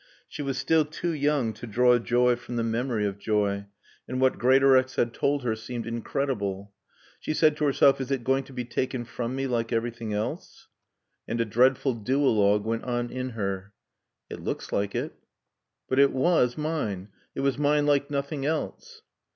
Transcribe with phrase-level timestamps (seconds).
[0.27, 3.67] She was still too young to draw joy from the memory of joy,
[4.07, 6.73] and what Greatorex had told her seemed incredible.
[7.19, 10.69] She said to herself, "Is it going to be taken from me like everything else?"
[11.27, 13.73] And a dreadful duologue went on in her.
[14.27, 15.13] "It looks like it."
[15.87, 17.09] "But it was mine.
[17.35, 19.03] It was mine like nothing else."